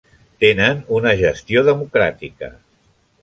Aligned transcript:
Tenen 0.43 0.79
una 0.99 1.11
gestió 1.19 1.63
democràtica. 1.69 2.49